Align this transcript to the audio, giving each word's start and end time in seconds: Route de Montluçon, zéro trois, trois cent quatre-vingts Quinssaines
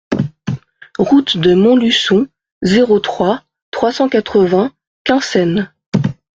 Route 0.97 1.37
de 1.37 1.53
Montluçon, 1.53 2.27
zéro 2.63 2.99
trois, 2.99 3.43
trois 3.69 3.91
cent 3.91 4.09
quatre-vingts 4.09 4.71
Quinssaines 5.03 5.71